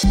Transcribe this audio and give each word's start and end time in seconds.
Godt 0.00 0.08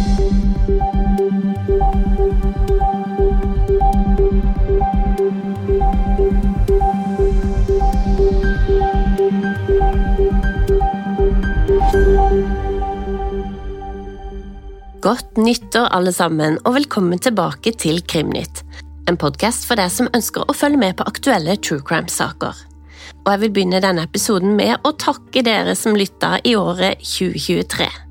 nyttår, 15.36 15.88
alle 15.90 16.12
sammen, 16.14 16.58
og 16.62 16.74
velkommen 16.74 17.18
tilbake 17.18 17.72
til 17.74 17.98
Krimnytt. 18.06 18.62
En 19.10 19.18
podkast 19.18 19.66
for 19.66 19.74
deg 19.74 19.90
som 19.90 20.06
ønsker 20.14 20.46
å 20.46 20.54
følge 20.54 20.78
med 20.78 21.00
på 21.00 21.08
aktuelle 21.10 21.56
true 21.58 21.82
crime-saker. 21.82 22.54
Og 23.24 23.32
jeg 23.32 23.42
vil 23.42 23.52
begynne 23.56 23.82
denne 23.82 24.06
episoden 24.06 24.54
med 24.54 24.86
å 24.86 24.94
takke 24.94 25.42
dere 25.42 25.74
som 25.74 25.98
lytta 25.98 26.36
i 26.46 26.54
året 26.54 27.02
2023. 27.02 28.09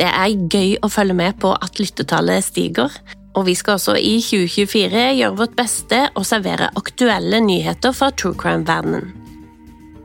Det 0.00 0.08
er 0.08 0.32
gøy 0.48 0.78
å 0.80 0.88
følge 0.88 1.12
med 1.12 1.36
på 1.42 1.50
at 1.52 1.76
lyttetallet 1.76 2.46
stiger, 2.46 2.94
og 3.36 3.44
vi 3.44 3.54
skal 3.58 3.76
også 3.76 3.98
i 4.00 4.14
2024 4.24 5.02
gjøre 5.18 5.36
vårt 5.36 5.58
beste 5.58 5.98
og 6.14 6.24
servere 6.24 6.70
aktuelle 6.80 7.42
nyheter 7.44 7.92
fra 7.92 8.08
true 8.16 8.32
crime-verdenen. 8.40 9.10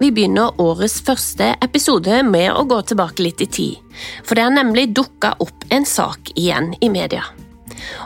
Vi 0.02 0.10
begynner 0.12 0.60
årets 0.60 0.98
første 1.08 1.54
episode 1.64 2.20
med 2.28 2.50
å 2.52 2.66
gå 2.68 2.82
tilbake 2.90 3.24
litt 3.24 3.40
i 3.46 3.48
tid, 3.48 3.96
for 4.28 4.36
det 4.36 4.44
har 4.44 4.58
nemlig 4.58 4.90
dukka 4.98 5.38
opp 5.40 5.64
en 5.72 5.88
sak 5.88 6.34
igjen 6.36 6.74
i 6.84 6.92
media. 6.92 7.24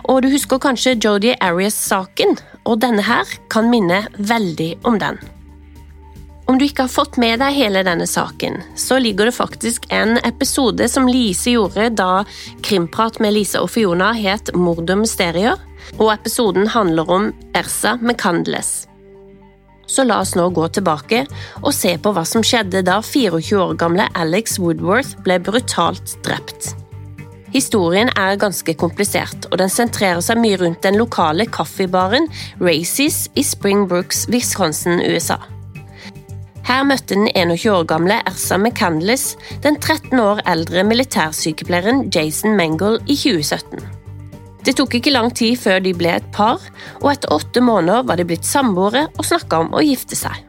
Og 0.06 0.22
du 0.22 0.30
husker 0.30 0.62
kanskje 0.62 0.94
Jodie 1.02 1.40
Arias-saken, 1.42 2.38
og 2.70 2.84
denne 2.86 3.02
her 3.10 3.34
kan 3.50 3.74
minne 3.74 4.04
veldig 4.14 4.76
om 4.86 5.02
den. 5.02 5.18
Om 6.50 6.58
du 6.58 6.66
ikke 6.66 6.88
har 6.88 6.92
fått 6.92 7.20
med 7.22 7.44
deg 7.44 7.54
hele 7.54 7.86
denne 7.86 8.08
saken, 8.10 8.58
så 8.74 8.98
ligger 8.98 9.30
det 9.30 9.38
faktisk 9.38 9.86
en 9.94 10.18
episode 10.26 10.90
som 10.90 11.06
Lise 11.06 11.54
gjorde 11.54 11.92
da 11.94 12.24
Krimprat 12.66 13.22
med 13.22 13.38
Lise 13.38 13.62
og 13.62 13.70
Fiona 13.76 14.10
het 14.18 14.50
Mord 14.58 14.90
og 14.90 15.04
mysterier, 15.06 15.62
og 16.00 16.14
episoden 16.18 16.72
handler 16.74 17.18
om 17.20 17.34
Ersa 17.54 18.00
McCandless 18.02 18.90
så 19.90 20.06
la 20.06 20.20
oss 20.22 20.36
nå 20.38 20.46
gå 20.54 20.68
tilbake 20.78 21.24
og 21.64 21.72
se 21.74 21.96
på 22.02 22.14
hva 22.14 22.26
som 22.28 22.46
skjedde 22.46 22.84
da 22.86 23.00
24 23.02 23.58
år 23.64 23.76
gamle 23.82 24.06
Alex 24.14 24.60
Woodworth 24.62 25.18
ble 25.26 25.40
brutalt 25.42 26.16
drept. 26.26 26.74
Historien 27.50 28.12
er 28.14 28.38
ganske 28.38 28.76
komplisert, 28.78 29.48
og 29.50 29.58
den 29.58 29.72
sentrerer 29.74 30.22
seg 30.22 30.38
mye 30.38 30.60
rundt 30.62 30.84
den 30.86 31.00
lokale 31.02 31.50
kaffebaren 31.50 32.30
Races 32.62 33.24
i 33.34 33.46
Spring 33.46 33.88
Brooks, 33.90 34.28
Wisconsin, 34.30 35.02
USA. 35.02 35.42
Her 36.70 36.84
møtte 36.86 37.16
den 37.18 37.32
21 37.34 37.72
år 37.74 37.86
gamle 37.90 38.20
Ersa 38.30 38.60
McCandless 38.60 39.32
den 39.64 39.80
13 39.82 40.20
år 40.22 40.44
eldre 40.52 40.84
militærsykepleieren 40.86 42.04
Jason 42.14 42.54
Mengel 42.60 43.00
i 43.10 43.16
2017. 43.18 43.82
Det 44.68 44.76
tok 44.78 44.94
ikke 45.00 45.14
lang 45.16 45.32
tid 45.34 45.58
før 45.58 45.80
de 45.82 45.96
ble 45.98 46.12
et 46.20 46.28
par, 46.36 46.62
og 47.00 47.08
etter 47.10 47.34
åtte 47.34 47.64
måneder 47.66 48.06
var 48.06 48.20
de 48.20 48.28
blitt 48.30 48.46
samboere 48.46 49.08
og 49.16 49.26
snakka 49.26 49.64
om 49.64 49.74
å 49.74 49.82
gifte 49.82 50.20
seg. 50.20 50.46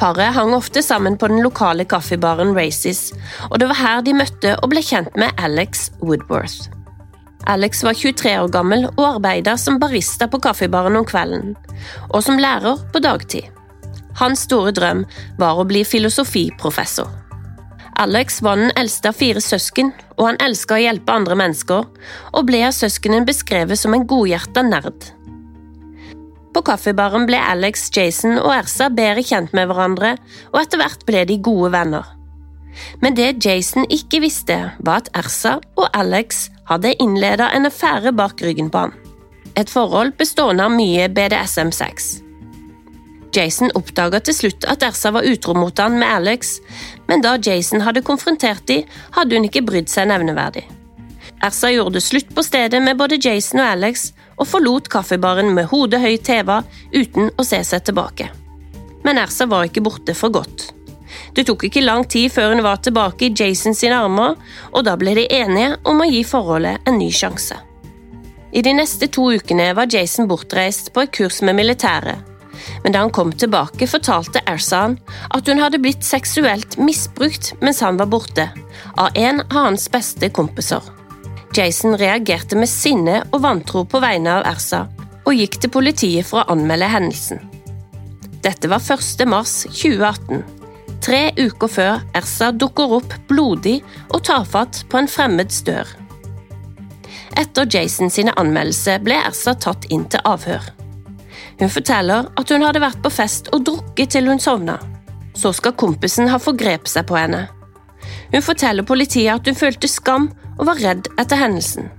Paret 0.00 0.34
hang 0.34 0.50
ofte 0.56 0.82
sammen 0.82 1.18
på 1.20 1.28
den 1.30 1.44
lokale 1.44 1.86
kaffebaren 1.86 2.50
Races, 2.56 3.12
og 3.52 3.60
det 3.62 3.70
var 3.70 3.78
her 3.84 4.02
de 4.02 4.16
møtte 4.16 4.56
og 4.56 4.72
ble 4.72 4.82
kjent 4.82 5.14
med 5.20 5.30
Alex 5.38 5.90
Woodworth. 6.00 6.72
Alex 7.46 7.84
var 7.86 7.94
23 7.94 8.34
år 8.40 8.50
gammel 8.50 8.88
og 8.96 9.06
arbeida 9.12 9.54
som 9.60 9.78
barista 9.78 10.26
på 10.26 10.42
kaffebaren 10.42 10.98
om 10.98 11.06
kvelden, 11.06 11.54
og 12.10 12.18
som 12.24 12.40
lærer 12.40 12.82
på 12.90 13.04
dagtid. 13.04 13.59
Hans 14.18 14.46
store 14.48 14.72
drøm 14.74 15.04
var 15.38 15.58
å 15.60 15.66
bli 15.68 15.84
filosofiprofessor. 15.86 17.08
Alex 18.00 18.40
var 18.42 18.56
den 18.56 18.72
eldste 18.80 19.10
av 19.10 19.18
fire 19.18 19.40
søsken, 19.44 19.92
og 20.16 20.30
han 20.30 20.38
elska 20.40 20.78
å 20.78 20.80
hjelpe 20.80 21.12
andre 21.12 21.36
mennesker, 21.36 21.88
og 22.32 22.46
ble 22.48 22.62
av 22.64 22.72
søskenen 22.72 23.26
beskrevet 23.28 23.78
som 23.78 23.94
en 23.94 24.06
godhjerta 24.08 24.64
nerd. 24.64 25.10
På 26.54 26.62
kaffebaren 26.66 27.28
ble 27.28 27.38
Alex, 27.38 27.90
Jason 27.94 28.38
og 28.40 28.54
Ersa 28.54 28.88
bedre 28.90 29.22
kjent 29.22 29.52
med 29.54 29.68
hverandre, 29.70 30.14
og 30.50 30.62
etter 30.62 30.80
hvert 30.80 31.04
ble 31.06 31.26
de 31.28 31.36
gode 31.44 31.70
venner. 31.76 32.08
Men 33.02 33.14
det 33.18 33.44
Jason 33.44 33.84
ikke 33.92 34.22
visste, 34.24 34.56
var 34.80 35.04
at 35.04 35.12
Ersa 35.20 35.58
og 35.76 35.86
Alex 35.92 36.48
hadde 36.70 36.96
innleda 37.02 37.50
en 37.54 37.68
affære 37.68 38.14
bak 38.16 38.42
ryggen 38.42 38.70
på 38.72 38.86
han. 38.86 38.96
Et 39.58 39.70
forhold 39.70 40.14
bestående 40.18 40.66
av 40.66 40.74
mye 40.74 41.08
BDSM-sex. 41.12 42.29
Jason 43.36 43.70
oppdaga 43.78 44.20
til 44.24 44.36
slutt 44.36 44.66
at 44.70 44.82
Ersa 44.86 45.12
var 45.14 45.26
utro 45.26 45.54
mot 45.54 45.78
han 45.78 45.98
med 46.00 46.08
Alex, 46.08 46.58
men 47.08 47.22
da 47.22 47.36
Jason 47.38 47.84
hadde 47.86 48.04
konfrontert 48.06 48.66
de, 48.70 48.82
hadde 49.16 49.36
hun 49.36 49.46
ikke 49.46 49.64
brydd 49.66 49.90
seg 49.92 50.10
nevneverdig. 50.10 50.64
Ersa 51.44 51.70
gjorde 51.72 52.02
slutt 52.04 52.34
på 52.34 52.44
stedet 52.44 52.82
med 52.82 52.98
både 53.00 53.20
Jason 53.22 53.62
og 53.62 53.70
Alex, 53.70 54.10
og 54.40 54.48
forlot 54.48 54.88
kaffebaren 54.92 55.54
med 55.54 55.68
hodet 55.70 56.00
høyt 56.02 56.28
heva 56.32 56.60
uten 56.92 57.30
å 57.36 57.46
se 57.46 57.60
seg 57.64 57.84
tilbake. 57.86 58.30
Men 59.04 59.20
Ersa 59.20 59.46
var 59.48 59.68
ikke 59.68 59.84
borte 59.84 60.16
for 60.16 60.32
godt. 60.32 60.70
Det 61.34 61.46
tok 61.46 61.64
ikke 61.68 61.84
lang 61.84 62.04
tid 62.08 62.32
før 62.32 62.54
hun 62.54 62.64
var 62.64 62.80
tilbake 62.84 63.28
i 63.28 63.34
Jason 63.36 63.76
sine 63.76 63.98
armer, 64.00 64.36
og 64.72 64.84
da 64.86 64.96
ble 65.00 65.14
de 65.18 65.26
enige 65.32 65.76
om 65.88 66.00
å 66.00 66.08
gi 66.08 66.22
forholdet 66.26 66.88
en 66.88 66.98
ny 67.00 67.10
sjanse. 67.14 67.56
I 68.50 68.62
de 68.66 68.72
neste 68.74 69.06
to 69.14 69.28
ukene 69.30 69.70
var 69.78 69.90
Jason 69.92 70.26
bortreist 70.30 70.90
på 70.94 71.04
et 71.04 71.12
kurs 71.14 71.38
med 71.46 71.54
militæret, 71.60 72.29
men 72.84 72.92
da 72.94 73.04
han 73.04 73.12
kom 73.14 73.32
tilbake, 73.32 73.88
fortalte 73.90 74.42
Erzan 74.48 74.96
at 75.30 75.48
hun 75.48 75.60
hadde 75.62 75.80
blitt 75.82 76.06
seksuelt 76.06 76.78
misbrukt 76.80 77.52
mens 77.60 77.82
han 77.84 78.00
var 78.00 78.10
borte, 78.12 78.48
av 78.96 79.14
en 79.14 79.42
av 79.48 79.58
hans 79.68 79.88
beste 79.92 80.30
kompiser. 80.34 80.82
Jason 81.56 81.96
reagerte 81.98 82.56
med 82.56 82.70
sinne 82.70 83.22
og 83.32 83.42
vantro 83.42 83.82
på 83.84 84.00
vegne 84.02 84.38
av 84.38 84.46
Ersa, 84.52 84.84
og 85.26 85.34
gikk 85.34 85.58
til 85.60 85.72
politiet 85.74 86.28
for 86.28 86.42
å 86.42 86.54
anmelde 86.54 86.88
hendelsen. 86.90 87.42
Dette 88.44 88.70
var 88.70 88.80
1. 88.80 89.26
mars 89.28 89.64
2018, 89.66 90.44
tre 91.04 91.22
uker 91.36 91.70
før 91.70 92.04
Ersa 92.16 92.52
dukker 92.56 92.94
opp 93.00 93.16
blodig 93.28 93.80
og 94.08 94.22
tafatt 94.28 94.84
på 94.88 95.00
en 95.00 95.10
fremmeds 95.10 95.60
dør. 95.66 95.88
Etter 97.40 97.68
Jason 97.70 98.10
sine 98.12 98.34
anmeldelser 98.40 99.02
ble 99.04 99.18
Ersa 99.18 99.54
tatt 99.58 99.90
inn 99.90 100.06
til 100.10 100.22
avhør. 100.28 100.64
Hun 101.60 101.68
forteller 101.68 102.30
at 102.40 102.50
hun 102.50 102.64
hadde 102.64 102.80
vært 102.80 103.02
på 103.04 103.12
fest 103.12 103.50
og 103.52 103.66
drukket 103.68 104.14
til 104.16 104.30
hun 104.30 104.40
sovna. 104.40 104.78
Så 105.36 105.52
skal 105.56 105.76
kompisen 105.78 106.30
ha 106.32 106.40
forgrepet 106.40 106.88
seg 106.88 107.06
på 107.08 107.18
henne. 107.20 107.46
Hun 108.32 108.44
forteller 108.44 108.86
politiet 108.86 109.34
at 109.34 109.46
hun 109.46 109.58
følte 109.58 109.88
skam 109.90 110.30
og 110.56 110.66
var 110.70 110.80
redd 110.80 111.10
etter 111.20 111.40
hendelsen. 111.40 111.90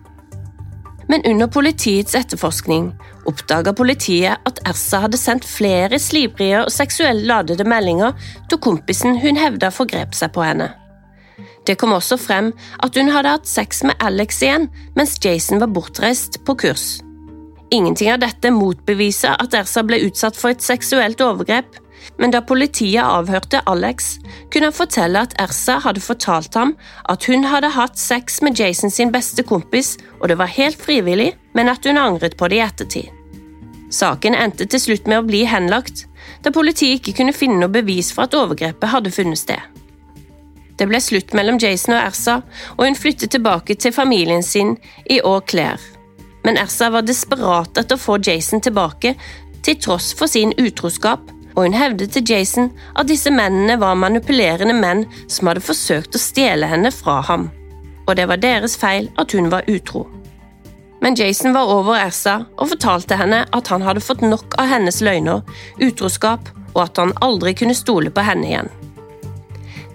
Men 1.12 1.26
under 1.28 1.50
politiets 1.52 2.16
etterforskning 2.16 2.92
oppdaga 3.28 3.74
politiet 3.78 4.42
at 4.48 4.62
Ersa 4.70 5.04
hadde 5.04 5.20
sendt 5.20 5.46
flere 5.46 6.00
slibrige 6.00 6.64
og 6.64 6.74
seksuelt 6.74 7.26
ladede 7.28 7.68
meldinger 7.68 8.16
til 8.50 8.62
kompisen 8.64 9.20
hun 9.22 9.38
hevda 9.38 9.70
forgrep 9.76 10.16
seg 10.18 10.34
på 10.34 10.46
henne. 10.46 10.72
Det 11.68 11.78
kom 11.78 11.94
også 11.94 12.18
frem 12.18 12.50
at 12.82 12.98
hun 12.98 13.12
hadde 13.14 13.36
hatt 13.36 13.50
sex 13.50 13.84
med 13.86 14.00
Alex 14.02 14.42
igjen 14.42 14.70
mens 14.98 15.20
Jason 15.22 15.62
var 15.62 15.74
bortreist 15.76 16.42
på 16.48 16.58
kurs. 16.64 17.02
Ingenting 17.72 18.12
av 18.12 18.20
dette 18.20 18.50
motbeviser 18.52 19.38
at 19.40 19.54
Ersa 19.56 19.80
ble 19.88 20.02
utsatt 20.04 20.36
for 20.36 20.52
et 20.52 20.64
seksuelt 20.64 21.22
overgrep, 21.24 21.78
men 22.20 22.34
da 22.34 22.42
politiet 22.44 23.00
avhørte 23.00 23.62
Alex, 23.70 24.18
kunne 24.52 24.68
han 24.68 24.76
fortelle 24.76 25.22
at 25.24 25.38
Ersa 25.40 25.78
hadde 25.86 26.04
fortalt 26.04 26.58
ham 26.60 26.74
at 27.14 27.24
hun 27.30 27.48
hadde 27.48 27.70
hatt 27.72 27.96
sex 28.02 28.42
med 28.44 28.60
Jason 28.60 28.92
sin 28.92 29.14
beste 29.14 29.46
kompis, 29.48 29.94
og 30.20 30.28
det 30.28 30.38
var 30.42 30.52
helt 30.52 30.82
frivillig, 30.82 31.30
men 31.56 31.72
at 31.72 31.88
hun 31.88 32.02
angret 32.02 32.36
på 32.36 32.50
det 32.52 32.60
i 32.60 32.66
ettertid. 32.66 33.08
Saken 33.92 34.36
endte 34.36 34.68
til 34.68 34.84
slutt 34.84 35.08
med 35.08 35.22
å 35.22 35.28
bli 35.30 35.46
henlagt, 35.48 36.06
da 36.44 36.52
politiet 36.52 37.00
ikke 37.00 37.22
kunne 37.22 37.36
finne 37.36 37.62
noe 37.62 37.72
bevis 37.72 38.12
for 38.12 38.28
at 38.28 38.36
overgrepet 38.36 38.92
hadde 38.92 39.16
funnet 39.16 39.40
sted. 39.40 39.64
Det 40.76 40.90
ble 40.92 41.00
slutt 41.04 41.32
mellom 41.38 41.60
Jason 41.62 41.96
og 41.96 42.04
Ersa, 42.04 42.38
og 42.76 42.84
hun 42.84 43.00
flyttet 43.00 43.32
tilbake 43.32 43.80
til 43.80 43.96
familien 43.96 44.44
sin 44.44 44.76
i 45.08 45.22
Eau 45.24 45.40
Claire 45.40 45.91
men 46.44 46.58
Ersa 46.58 46.90
var 46.94 47.06
desperat 47.06 47.78
etter 47.78 47.98
å 47.98 48.02
få 48.02 48.18
Jason 48.24 48.62
tilbake, 48.64 49.16
til 49.62 49.78
tross 49.78 50.12
for 50.18 50.32
sin 50.32 50.54
utroskap, 50.58 51.28
og 51.56 51.66
hun 51.66 51.76
hevdet 51.76 52.14
til 52.16 52.26
Jason 52.32 52.72
at 52.96 53.10
disse 53.12 53.32
mennene 53.34 53.76
var 53.82 54.00
manipulerende 54.00 54.76
menn 54.78 55.04
som 55.28 55.52
hadde 55.52 55.64
forsøkt 55.66 56.16
å 56.16 56.22
stjele 56.22 56.70
henne 56.72 56.94
fra 56.96 57.20
ham, 57.28 57.50
og 58.08 58.16
det 58.18 58.28
var 58.32 58.42
deres 58.42 58.78
feil 58.80 59.12
at 59.22 59.36
hun 59.36 59.52
var 59.54 59.68
utro. 59.70 60.08
Men 61.02 61.18
Jason 61.18 61.54
var 61.54 61.70
over 61.74 61.98
Ersa 61.98 62.44
og 62.58 62.70
fortalte 62.76 63.18
henne 63.18 63.44
at 63.58 63.72
han 63.74 63.82
hadde 63.82 64.04
fått 64.06 64.22
nok 64.22 64.56
av 64.62 64.70
hennes 64.70 65.02
løgner, 65.02 65.42
utroskap 65.82 66.52
og 66.76 66.84
at 66.86 67.02
han 67.02 67.14
aldri 67.26 67.56
kunne 67.58 67.76
stole 67.76 68.14
på 68.14 68.24
henne 68.26 68.48
igjen. 68.48 68.70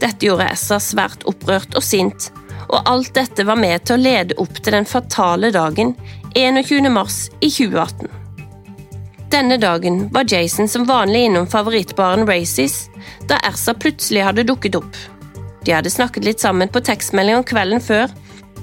Dette 0.03 0.27
gjorde 0.27 0.51
Ersa 0.51 0.81
svært 0.83 1.23
opprørt 1.31 1.79
og 1.79 1.85
sint, 1.85 2.29
og 2.69 2.83
alt 2.91 3.15
dette 3.15 3.47
var 3.47 3.59
med 3.61 3.85
til 3.85 3.97
å 3.97 4.03
lede 4.03 4.37
opp 4.43 4.61
til 4.61 4.75
den 4.77 4.89
fatale 4.89 5.51
dagen 5.55 5.95
21. 6.35 6.91
mars 6.93 7.27
i 7.41 7.51
2018. 7.51 8.11
Denne 9.31 9.57
dagen 9.59 10.07
var 10.15 10.27
Jason 10.29 10.69
som 10.69 10.87
vanlig 10.87 11.25
innom 11.27 11.47
favorittbaren 11.51 12.27
Races, 12.29 12.87
da 13.29 13.41
Ersa 13.49 13.75
plutselig 13.75 14.23
hadde 14.23 14.47
dukket 14.47 14.79
opp. 14.79 14.99
De 15.67 15.75
hadde 15.75 15.91
snakket 15.91 16.25
litt 16.25 16.41
sammen 16.41 16.71
på 16.71 16.83
tekstmelding 16.87 17.41
om 17.41 17.47
kvelden 17.47 17.83
før, 17.83 18.13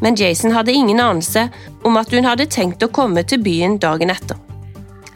men 0.01 0.15
Jason 0.15 0.55
hadde 0.55 0.71
ingen 0.71 0.99
anelse 1.03 1.49
om 1.83 1.99
at 1.99 2.11
hun 2.11 2.25
hadde 2.27 2.47
tenkt 2.51 2.83
å 2.83 2.91
komme 2.91 3.25
til 3.27 3.43
byen 3.43 3.77
dagen 3.79 4.11
etter. 4.13 4.39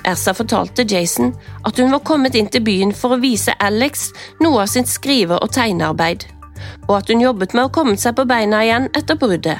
Ersa 0.07 0.33
fortalte 0.35 0.85
Jason 0.87 1.33
at 1.67 1.79
hun 1.79 1.91
var 1.91 2.03
kommet 2.07 2.35
inn 2.35 2.47
til 2.51 2.63
byen 2.63 2.93
for 2.95 3.15
å 3.15 3.21
vise 3.21 3.55
Alex 3.59 4.09
noe 4.43 4.63
av 4.63 4.71
sitt 4.71 4.87
skrive- 4.87 5.39
og 5.39 5.51
tegnearbeid, 5.55 6.27
og 6.87 6.97
at 6.99 7.11
hun 7.11 7.23
jobbet 7.23 7.53
med 7.53 7.67
å 7.67 7.73
komme 7.73 7.97
seg 7.99 8.15
på 8.17 8.25
beina 8.29 8.63
igjen 8.65 8.89
etter 8.97 9.19
bruddet. 9.19 9.59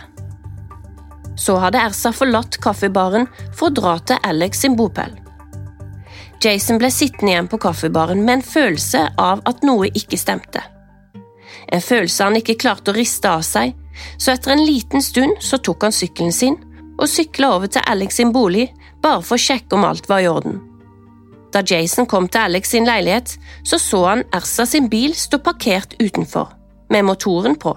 Så 1.37 1.57
hadde 1.61 1.81
Ersa 1.83 2.11
forlatt 2.15 2.57
kaffebaren 2.63 3.27
for 3.53 3.69
å 3.69 3.75
dra 3.79 3.97
til 3.99 4.21
Alex 4.25 4.63
sin 4.63 4.77
bopel. 4.79 5.11
Jason 6.43 6.77
ble 6.81 6.89
sittende 6.93 7.33
igjen 7.33 7.49
på 7.49 7.59
kaffebaren 7.61 8.23
med 8.23 8.39
en 8.39 8.45
følelse 8.45 9.03
av 9.21 9.41
at 9.49 9.63
noe 9.65 9.89
ikke 9.93 10.19
stemte. 10.19 10.61
En 11.73 11.83
følelse 11.83 12.23
han 12.23 12.37
ikke 12.39 12.57
klarte 12.61 12.93
å 12.93 12.97
riste 12.97 13.29
av 13.29 13.43
seg, 13.45 13.73
så 14.21 14.33
etter 14.33 14.53
en 14.53 14.65
liten 14.65 15.03
stund 15.03 15.41
så 15.43 15.57
tok 15.57 15.87
han 15.87 15.95
sykkelen 15.95 16.33
sin 16.33 16.57
og 16.97 17.09
sykla 17.09 17.51
over 17.57 17.69
til 17.69 17.85
Alex 17.89 18.17
sin 18.17 18.33
bolig 18.33 18.69
bare 19.03 19.21
for 19.25 19.37
å 19.37 19.41
sjekke 19.41 19.77
om 19.77 19.85
alt 19.85 20.09
var 20.09 20.23
i 20.23 20.29
orden. 20.29 20.61
Da 21.53 21.63
Jason 21.65 22.07
kom 22.09 22.27
til 22.29 22.43
Alex 22.43 22.73
sin 22.73 22.87
leilighet, 22.87 23.37
så 23.63 23.79
så 23.81 24.03
han 24.05 24.23
Ersa 24.35 24.65
sin 24.67 24.89
bil 24.91 25.15
stå 25.15 25.39
parkert 25.43 25.95
utenfor, 26.01 26.51
med 26.89 27.05
motoren 27.05 27.57
på. 27.59 27.75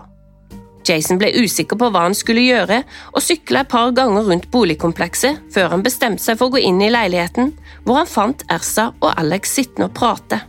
Jason 0.88 1.20
ble 1.20 1.30
usikker 1.36 1.78
på 1.78 1.90
hva 1.92 2.06
han 2.06 2.16
skulle 2.16 2.44
gjøre, 2.46 2.82
og 3.12 3.22
sykla 3.22 3.64
et 3.64 3.72
par 3.72 3.92
ganger 3.96 4.26
rundt 4.26 4.48
boligkomplekset 4.52 5.42
før 5.54 5.74
han 5.74 5.84
bestemte 5.86 6.24
seg 6.24 6.38
for 6.40 6.48
å 6.48 6.56
gå 6.56 6.62
inn 6.66 6.80
i 6.82 6.90
leiligheten, 6.92 7.52
hvor 7.84 8.00
han 8.00 8.08
fant 8.10 8.46
Ersa 8.50 8.90
og 8.98 9.12
Alex 9.12 9.52
sittende 9.58 9.90
og 9.90 9.96
prate. 9.98 10.40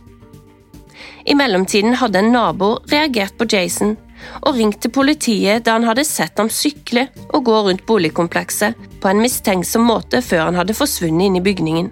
I 1.28 1.36
mellomtiden 1.38 2.00
hadde 2.00 2.18
en 2.18 2.32
nabo 2.34 2.74
reagert 2.90 3.36
på 3.38 3.46
Jason 3.46 3.94
og 4.42 4.56
ringt 4.56 4.80
til 4.82 4.92
politiet 4.94 5.64
da 5.66 5.76
han 5.76 5.86
hadde 5.86 6.04
sett 6.06 6.38
ham 6.38 6.50
sykle 6.50 7.08
og 7.30 7.44
gå 7.46 7.58
rundt 7.66 7.84
boligkomplekset 7.86 8.78
på 9.02 9.10
en 9.10 9.22
mistenksom 9.22 9.86
måte 9.86 10.22
før 10.24 10.48
han 10.48 10.58
hadde 10.58 10.76
forsvunnet 10.78 11.28
inn 11.28 11.38
i 11.38 11.44
bygningen. 11.44 11.90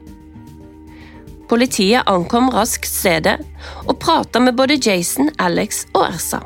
Politiet 1.51 2.07
ankom 2.11 2.51
raskt 2.55 2.87
stedet 2.87 3.41
og 3.87 3.97
prata 4.03 4.43
med 4.43 4.55
både 4.59 4.79
Jason, 4.79 5.33
Alex 5.43 5.85
og 5.95 6.07
Ersa. 6.07 6.45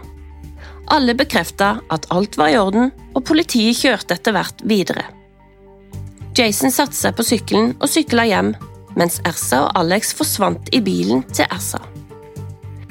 Alle 0.93 1.15
bekrefta 1.17 1.79
at 1.91 2.07
alt 2.13 2.37
var 2.37 2.53
i 2.53 2.59
orden, 2.61 2.91
og 3.15 3.25
politiet 3.25 3.79
kjørte 3.79 4.19
etter 4.19 4.35
hvert 4.37 4.65
videre. 4.69 5.07
Jason 6.37 6.73
satte 6.75 6.97
seg 6.99 7.15
på 7.17 7.25
sykkelen 7.25 7.75
og 7.79 7.89
sykla 7.89 8.27
hjem, 8.29 8.53
mens 8.99 9.21
Ersa 9.27 9.65
og 9.69 9.79
Alex 9.79 10.13
forsvant 10.19 10.71
i 10.75 10.81
bilen 10.85 11.23
til 11.31 11.47
Ersa. 11.47 11.81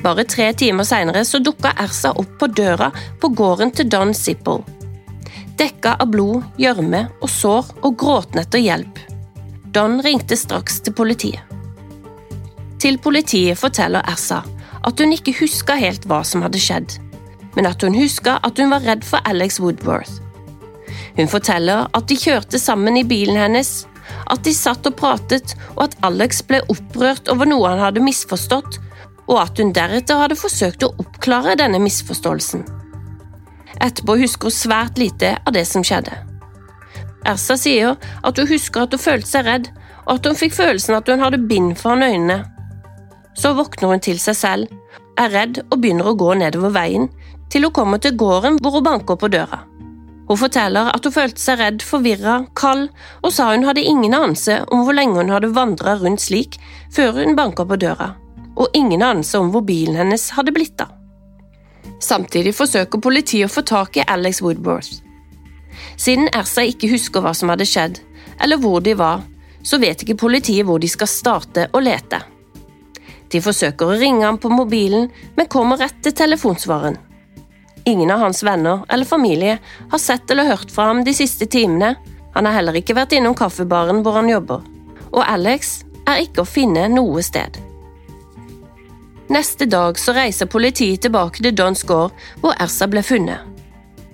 Bare 0.04 0.26
tre 0.28 0.50
timer 0.60 0.88
seinere 0.88 1.24
dukka 1.24 1.74
Ersa 1.80 2.12
opp 2.12 2.38
på 2.40 2.48
døra 2.48 2.92
på 3.22 3.30
gården 3.30 3.72
til 3.72 3.90
Don 3.90 4.14
Zippel. 4.14 4.64
Dekka 5.60 5.96
av 6.00 6.10
blod, 6.12 6.44
gjørme 6.58 7.08
og 7.22 7.30
sår 7.30 7.70
og 7.84 7.96
gråtende 8.00 8.44
etter 8.44 8.60
hjelp. 8.60 9.00
Don 9.72 10.02
ringte 10.02 10.36
straks 10.36 10.82
til 10.82 10.94
politiet. 10.94 11.42
Til 12.80 12.98
politiet 13.00 13.60
forteller 13.60 14.04
Ersa 14.10 14.42
at 14.84 15.00
hun 15.00 15.14
ikke 15.16 15.36
huska 15.40 15.78
helt 15.80 16.04
hva 16.10 16.20
som 16.28 16.44
hadde 16.44 16.60
skjedd, 16.60 16.98
men 17.56 17.70
at 17.70 17.84
hun 17.86 17.96
huska 17.98 18.40
at 18.44 18.60
hun 18.60 18.74
var 18.74 18.86
redd 18.86 19.06
for 19.08 19.24
Alex 19.30 19.60
Woodworth. 19.62 20.20
Hun 21.18 21.30
forteller 21.30 21.90
at 21.94 22.08
de 22.10 22.18
kjørte 22.18 22.60
sammen 22.60 22.98
i 22.98 23.06
bilen 23.06 23.38
hennes, 23.38 23.84
at 24.32 24.44
de 24.46 24.54
satt 24.56 24.86
og 24.90 24.98
pratet, 25.00 25.56
og 25.76 25.88
at 25.88 25.98
Alex 26.06 26.42
ble 26.48 26.62
opprørt 26.72 27.30
over 27.32 27.50
noe 27.50 27.70
han 27.70 27.84
hadde 27.84 28.04
misforstått, 28.04 28.80
og 29.30 29.38
at 29.40 29.60
hun 29.62 29.72
deretter 29.76 30.20
hadde 30.20 30.40
forsøkt 30.40 30.84
å 30.84 30.94
oppklare 31.00 31.56
denne 31.60 31.80
misforståelsen. 31.84 32.66
Etterpå 33.82 34.18
husker 34.20 34.50
hun 34.50 34.56
svært 34.56 35.00
lite 35.02 35.36
av 35.40 35.56
det 35.56 35.66
som 35.70 35.86
skjedde. 35.86 36.14
Ersa 37.28 37.56
sier 37.58 37.96
at 37.96 38.40
hun 38.40 38.50
husker 38.50 38.84
at 38.84 38.94
hun 38.94 39.02
følte 39.02 39.30
seg 39.30 39.48
redd, 39.48 39.70
og 40.04 40.18
at 40.18 40.28
hun 40.28 40.38
fikk 40.38 40.58
følelsen 40.58 40.98
at 40.98 41.08
hun 41.08 41.24
hadde 41.24 41.46
bind 41.48 41.78
foran 41.80 42.04
øynene. 42.04 42.42
Så 43.40 43.54
våkner 43.58 43.94
hun 43.94 44.04
til 44.04 44.20
seg 44.22 44.38
selv, 44.38 44.74
er 45.18 45.32
redd 45.32 45.62
og 45.70 45.80
begynner 45.80 46.10
å 46.10 46.18
gå 46.18 46.34
nedover 46.42 46.74
veien, 46.76 47.08
til 47.52 47.68
hun 47.68 47.76
kommer 47.76 48.02
til 48.02 48.18
gården 48.18 48.60
hvor 48.62 48.78
hun 48.78 48.88
banker 48.88 49.20
på 49.20 49.32
døra. 49.34 49.64
Hun 50.30 50.40
forteller 50.40 50.94
at 50.94 51.04
hun 51.04 51.14
følte 51.14 51.42
seg 51.42 51.60
redd, 51.60 51.84
forvirra, 51.84 52.44
kald, 52.56 52.88
og 53.22 53.34
sa 53.36 53.52
hun 53.52 53.68
hadde 53.68 53.84
ingen 53.84 54.16
anelse 54.16 54.62
om 54.72 54.86
hvor 54.88 54.96
lenge 54.96 55.20
hun 55.20 55.34
hadde 55.34 55.54
vandra 55.56 55.98
rundt 56.00 56.24
slik 56.24 56.60
før 56.94 57.20
hun 57.20 57.36
banka 57.40 57.68
på 57.68 57.80
døra 57.82 58.14
og 58.56 58.68
ingen 58.74 59.02
anelse 59.02 59.40
om 59.40 59.52
hvor 59.54 59.66
bilen 59.66 59.98
hennes 59.98 60.30
hadde 60.38 60.54
blitt 60.54 60.82
av. 60.82 60.94
Samtidig 62.04 62.54
forsøker 62.56 63.02
politiet 63.02 63.48
å 63.48 63.54
få 63.54 63.64
tak 63.68 63.98
i 63.98 64.06
Alex 64.08 64.42
Woodworth. 64.44 65.02
Siden 65.98 66.30
Ersa 66.36 66.64
ikke 66.68 66.92
husker 66.92 67.24
hva 67.24 67.34
som 67.38 67.52
hadde 67.52 67.68
skjedd, 67.68 68.00
eller 68.44 68.60
hvor 68.62 68.84
de 68.84 68.96
var, 68.98 69.24
så 69.64 69.80
vet 69.82 70.04
ikke 70.04 70.20
politiet 70.20 70.68
hvor 70.68 70.82
de 70.84 70.90
skal 70.92 71.10
starte 71.10 71.68
å 71.74 71.82
lete. 71.84 72.20
De 73.32 73.42
forsøker 73.42 73.90
å 73.90 73.98
ringe 73.98 74.26
ham 74.28 74.38
på 74.38 74.52
mobilen, 74.54 75.10
men 75.38 75.50
kommer 75.50 75.80
rett 75.82 75.98
til 76.06 76.14
telefonsvareren. 76.14 77.00
Ingen 77.86 78.12
av 78.12 78.20
hans 78.20 78.44
venner 78.44 78.86
eller 78.90 79.06
familie 79.06 79.58
har 79.92 80.00
sett 80.00 80.32
eller 80.32 80.44
hørt 80.44 80.72
fra 80.72 80.84
ham 80.92 81.04
de 81.04 81.14
siste 81.14 81.46
timene, 81.46 81.96
han 82.34 82.46
har 82.46 82.56
heller 82.56 82.78
ikke 82.80 82.96
vært 82.96 83.14
innom 83.18 83.36
kaffebaren 83.36 84.00
hvor 84.06 84.16
han 84.18 84.32
jobber, 84.32 84.64
og 85.12 85.24
Alex 85.28 85.82
er 86.08 86.24
ikke 86.24 86.44
å 86.44 86.50
finne 86.50 86.88
noe 86.92 87.24
sted. 87.24 87.60
Neste 89.34 89.66
dag 89.66 90.00
så 90.00 90.16
reiser 90.16 90.52
politiet 90.52 91.04
tilbake 91.04 91.44
til 91.44 91.56
Dons 91.56 91.84
gård, 91.88 92.14
hvor 92.42 92.56
Ersa 92.62 92.88
ble 92.92 93.04
funnet. 93.04 93.44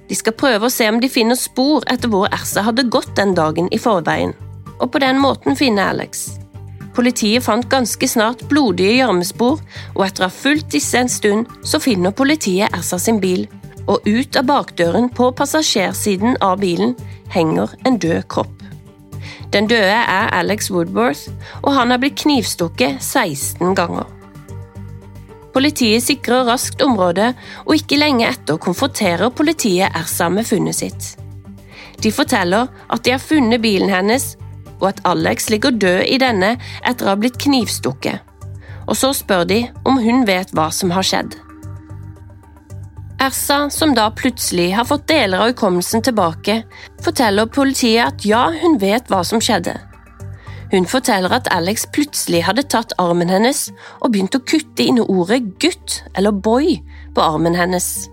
De 0.10 0.18
skal 0.18 0.34
prøve 0.38 0.66
å 0.66 0.74
se 0.74 0.88
om 0.90 0.98
de 1.02 1.10
finner 1.12 1.38
spor 1.38 1.86
etter 1.92 2.10
hvor 2.10 2.30
Ersa 2.34 2.64
hadde 2.66 2.88
gått 2.90 3.12
den 3.18 3.36
dagen 3.38 3.70
i 3.74 3.82
forveien, 3.82 4.34
og 4.80 4.90
på 4.94 5.02
den 5.04 5.22
måten 5.22 5.58
finne 5.60 5.86
Alex. 5.92 6.40
Politiet 6.98 7.46
fant 7.46 7.68
ganske 7.70 8.08
snart 8.10 8.42
blodige 8.50 8.98
gjørmespor, 8.98 9.62
og 9.96 10.06
etter 10.06 10.26
å 10.26 10.30
ha 10.30 10.34
fulgt 10.34 10.72
disse 10.74 10.98
en 10.98 11.12
stund, 11.12 11.46
så 11.62 11.82
finner 11.84 12.16
politiet 12.16 12.74
Ersa 12.74 12.98
sin 13.02 13.22
bil, 13.22 13.46
og 13.90 14.06
ut 14.06 14.38
av 14.38 14.46
bakdøren 14.50 15.10
på 15.10 15.32
passasjersiden 15.38 16.38
av 16.46 16.60
bilen 16.62 16.96
henger 17.34 17.74
en 17.90 17.98
død 18.02 18.22
kropp. 18.30 18.56
Den 19.54 19.68
døde 19.70 19.98
er 19.98 20.30
Alex 20.38 20.70
Woodworth, 20.70 21.32
og 21.64 21.74
han 21.74 21.90
har 21.90 22.02
blitt 22.02 22.20
knivstukket 22.22 23.02
16 23.02 23.74
ganger. 23.78 24.06
Politiet 25.54 26.06
sikrer 26.06 26.46
raskt 26.46 26.84
området, 26.86 27.32
og 27.66 27.74
ikke 27.76 27.98
lenge 27.98 28.28
etter 28.30 28.62
konfronterer 28.62 29.34
politiet 29.34 29.90
Ersa 29.98 30.30
med 30.30 30.46
funnet 30.46 30.78
sitt. 30.78 31.16
De 32.00 32.14
forteller 32.14 32.70
at 32.88 33.04
de 33.04 33.16
har 33.16 33.24
funnet 33.24 33.62
bilen 33.62 33.90
hennes, 33.90 34.36
og 34.80 34.92
at 34.94 35.02
Alex 35.10 35.50
ligger 35.50 35.76
død 35.76 36.06
i 36.06 36.22
denne 36.22 36.54
etter 36.86 37.08
å 37.08 37.16
ha 37.16 37.20
blitt 37.20 37.42
knivstukket. 37.42 38.22
Og 38.88 38.96
så 38.98 39.12
spør 39.18 39.44
de 39.50 39.64
om 39.90 40.00
hun 40.02 40.24
vet 40.30 40.54
hva 40.56 40.70
som 40.74 40.94
har 40.94 41.06
skjedd. 41.06 41.36
Ersa, 43.20 43.70
som 43.70 43.92
da 43.96 44.06
plutselig 44.16 44.72
har 44.78 44.86
fått 44.88 45.10
deler 45.12 45.42
av 45.44 45.50
hukommelsen 45.52 46.04
tilbake, 46.08 46.62
forteller 47.04 47.50
politiet 47.52 48.06
at 48.06 48.26
ja, 48.26 48.46
hun 48.62 48.78
vet 48.80 49.10
hva 49.12 49.26
som 49.28 49.42
skjedde. 49.44 49.74
Hun 50.72 50.86
forteller 50.88 51.34
at 51.36 51.50
Alex 51.52 51.84
plutselig 51.92 52.46
hadde 52.46 52.64
tatt 52.72 52.94
armen 53.02 53.32
hennes 53.34 53.66
og 54.00 54.14
begynt 54.14 54.38
å 54.38 54.44
kutte 54.48 54.86
inn 54.86 55.02
ordet 55.02 55.42
gutt 55.60 55.98
eller 56.14 56.32
boy 56.32 56.78
på 57.18 57.26
armen 57.26 57.58
hennes. 57.58 58.08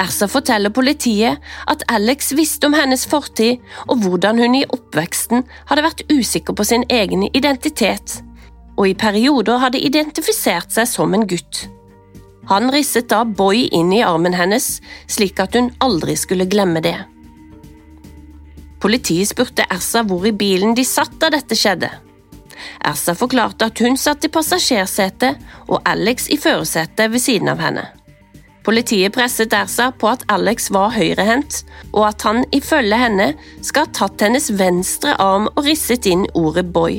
Ersa 0.00 0.30
forteller 0.30 0.72
politiet 0.72 1.42
at 1.68 1.84
Alex 1.92 2.32
visste 2.38 2.70
om 2.70 2.76
hennes 2.78 3.04
fortid 3.10 3.60
og 3.88 4.06
hvordan 4.06 4.40
hun 4.40 4.56
i 4.62 4.64
oppveksten 4.64 5.44
hadde 5.68 5.84
vært 5.84 6.06
usikker 6.08 6.56
på 6.56 6.64
sin 6.64 6.86
egen 6.88 7.26
identitet, 7.34 8.22
og 8.78 8.88
i 8.88 8.96
perioder 8.96 9.60
hadde 9.60 9.82
identifisert 9.84 10.72
seg 10.72 10.88
som 10.88 11.12
en 11.12 11.28
gutt. 11.28 11.66
Han 12.50 12.72
risset 12.74 13.08
da 13.12 13.22
Boy 13.24 13.68
inn 13.70 13.92
i 13.94 14.02
armen 14.02 14.34
hennes, 14.34 14.80
slik 15.06 15.38
at 15.38 15.54
hun 15.54 15.70
aldri 15.78 16.16
skulle 16.18 16.48
glemme 16.50 16.82
det. 16.82 16.96
Politiet 18.82 19.30
spurte 19.30 19.66
Ersa 19.70 20.02
hvor 20.08 20.24
i 20.26 20.32
bilen 20.34 20.74
de 20.74 20.82
satt 20.88 21.14
da 21.22 21.30
dette 21.30 21.54
skjedde. 21.54 21.90
Ersa 22.90 23.14
forklarte 23.14 23.68
at 23.70 23.80
hun 23.84 23.96
satt 24.00 24.26
i 24.26 24.32
passasjersetet 24.32 25.38
og 25.68 25.78
Alex 25.88 26.26
i 26.32 26.38
førersetet 26.40 27.12
ved 27.12 27.22
siden 27.22 27.52
av 27.52 27.62
henne. 27.62 27.86
Politiet 28.66 29.14
presset 29.14 29.54
Ersa 29.56 29.88
på 29.96 30.10
at 30.10 30.26
Alex 30.32 30.68
var 30.74 30.90
høyrehendt, 30.96 31.62
og 31.94 32.10
at 32.10 32.26
han 32.26 32.42
ifølge 32.56 32.98
henne 32.98 33.30
skal 33.64 33.86
ha 33.86 33.94
tatt 33.96 34.26
hennes 34.26 34.50
venstre 34.58 35.14
arm 35.22 35.46
og 35.54 35.64
risset 35.64 36.08
inn 36.10 36.26
ordet 36.36 36.66
boy, 36.74 36.98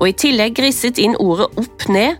og 0.00 0.08
i 0.08 0.16
tillegg 0.24 0.58
risset 0.64 0.98
inn 0.98 1.14
ordet 1.22 1.46
opp 1.62 1.86
ned, 1.92 2.16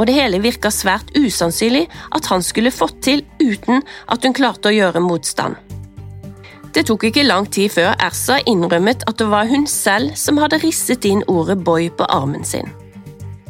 og 0.00 0.08
det 0.08 0.16
hele 0.16 0.40
virka 0.40 0.70
svært 0.72 1.12
usannsynlig 1.12 1.84
at 2.16 2.30
han 2.32 2.42
skulle 2.44 2.72
fått 2.72 3.02
til 3.04 3.20
uten 3.42 3.82
at 4.08 4.24
hun 4.24 4.36
klarte 4.36 4.70
å 4.70 4.74
gjøre 4.74 5.02
motstand. 5.04 5.58
Det 6.72 6.86
tok 6.86 7.08
ikke 7.08 7.26
lang 7.26 7.48
tid 7.50 7.72
før 7.74 7.96
Ersa 8.00 8.38
innrømmet 8.48 9.02
at 9.10 9.18
det 9.20 9.26
var 9.28 9.48
hun 9.50 9.66
selv 9.68 10.14
som 10.16 10.38
hadde 10.40 10.62
risset 10.62 11.04
inn 11.04 11.24
ordet 11.28 11.58
boy 11.66 11.90
på 11.92 12.06
armen 12.08 12.46
sin. 12.46 12.70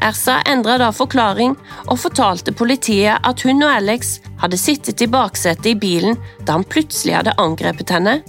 Ersa 0.00 0.38
endra 0.48 0.78
da 0.80 0.88
forklaring 0.96 1.54
og 1.84 2.00
fortalte 2.00 2.56
politiet 2.56 3.20
at 3.28 3.44
hun 3.44 3.60
og 3.60 3.74
Alex 3.74 4.16
hadde 4.40 4.58
sittet 4.58 5.04
i 5.04 5.10
baksetet 5.12 5.74
i 5.74 5.76
bilen 5.76 6.16
da 6.40 6.56
han 6.56 6.64
plutselig 6.64 7.18
hadde 7.18 7.36
angrepet 7.38 7.92
henne, 7.92 8.22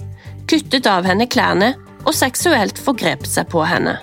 kuttet 0.46 0.86
av 0.86 1.08
henne 1.08 1.26
klærne 1.26 1.72
og 2.04 2.12
seksuelt 2.14 2.76
forgrepet 2.76 3.30
seg 3.32 3.48
på 3.48 3.64
henne. 3.64 3.96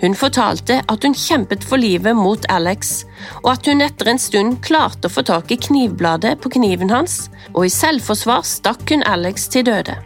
Hun 0.00 0.14
fortalte 0.16 0.80
at 0.88 1.04
hun 1.04 1.16
kjempet 1.16 1.64
for 1.66 1.80
livet 1.80 2.16
mot 2.16 2.44
Alex, 2.52 3.04
og 3.42 3.52
at 3.54 3.68
hun 3.68 3.84
etter 3.84 4.10
en 4.10 4.20
stund 4.20 4.60
klarte 4.64 5.08
å 5.08 5.12
få 5.12 5.24
tak 5.28 5.52
i 5.52 5.60
knivbladet 5.60 6.38
på 6.40 6.52
kniven 6.56 6.92
hans, 6.92 7.28
og 7.54 7.66
i 7.66 7.74
selvforsvar 7.74 8.46
stakk 8.48 8.86
hun 8.92 9.04
Alex 9.08 9.48
til 9.52 9.66
døde. 9.68 9.98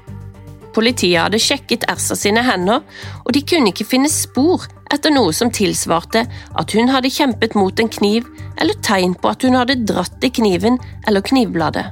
Politiet 0.75 1.21
hadde 1.23 1.39
sjekket 1.39 1.87
Ersa 1.91 2.17
sine 2.19 2.43
hender, 2.43 2.83
og 3.23 3.35
de 3.37 3.45
kunne 3.47 3.71
ikke 3.71 3.87
finne 3.87 4.11
spor 4.11 4.67
etter 4.93 5.15
noe 5.15 5.33
som 5.35 5.53
tilsvarte 5.55 6.25
at 6.27 6.75
hun 6.75 6.91
hadde 6.91 7.13
kjempet 7.15 7.55
mot 7.59 7.79
en 7.81 7.91
kniv, 7.91 8.27
eller 8.59 8.79
tegn 8.83 9.15
på 9.15 9.31
at 9.31 9.47
hun 9.47 9.59
hadde 9.59 9.83
dratt 9.87 10.27
i 10.27 10.33
kniven 10.35 10.81
eller 11.07 11.25
knivbladet. 11.25 11.87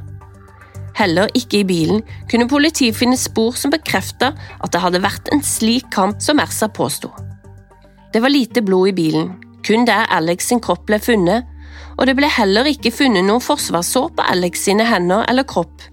Heller 0.98 1.30
ikke 1.38 1.62
i 1.62 1.66
bilen 1.66 2.02
kunne 2.30 2.50
politiet 2.50 2.98
finne 2.98 3.16
spor 3.16 3.56
som 3.56 3.72
bekreftet 3.72 4.36
at 4.36 4.72
det 4.74 4.82
hadde 4.82 5.02
vært 5.04 5.30
en 5.32 5.44
slik 5.46 5.88
kamp 5.94 6.20
som 6.22 6.42
Ersa 6.42 6.68
påsto. 6.68 7.12
Det 8.12 8.20
var 8.20 8.28
lite 8.28 8.62
blod 8.62 8.88
i 8.88 8.92
bilen, 8.92 9.32
kun 9.64 9.86
der 9.88 10.04
Alex 10.12 10.50
sin 10.50 10.60
kropp 10.60 10.84
ble 10.86 10.98
funnet, 11.00 11.48
og 11.96 12.06
det 12.08 12.16
ble 12.18 12.28
heller 12.28 12.68
ikke 12.68 12.92
funnet 12.92 13.24
noen 13.24 13.40
forsvarssår 13.40 14.10
på 14.16 14.26
Alex 14.34 14.66
sine 14.66 14.84
hender 14.88 15.24
eller 15.30 15.46
kropp. 15.48 15.86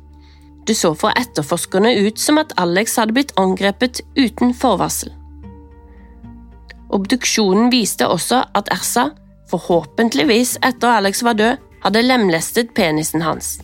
Det 0.67 0.75
så 0.77 0.91
for 0.97 1.15
etterforskerne 1.17 1.95
ut 2.05 2.19
som 2.19 2.37
at 2.41 2.51
Alex 2.59 2.97
hadde 2.99 3.15
blitt 3.15 3.31
angrepet 3.39 4.01
uten 4.19 4.51
forvarsel. 4.53 5.13
Obduksjonen 6.89 7.71
viste 7.71 8.07
også 8.09 8.43
at 8.57 8.69
Ersa, 8.73 9.09
forhåpentligvis 9.49 10.57
etter 10.65 10.99
Alex 10.99 11.23
var 11.23 11.37
død, 11.39 11.57
hadde 11.85 12.03
lemlestet 12.03 12.73
penisen 12.75 13.23
hans. 13.23 13.59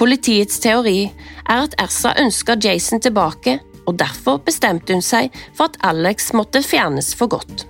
Politiets 0.00 0.58
teori 0.62 1.12
er 1.44 1.66
at 1.66 1.76
Ersa 1.82 2.14
ønska 2.18 2.56
Jason 2.64 3.02
tilbake 3.02 3.58
og 3.86 3.98
derfor 4.00 4.40
bestemte 4.46 4.94
hun 4.94 5.04
seg 5.04 5.32
for 5.56 5.70
at 5.70 5.78
Alex 5.86 6.32
måtte 6.36 6.62
fjernes 6.64 7.12
for 7.18 7.32
godt. 7.32 7.66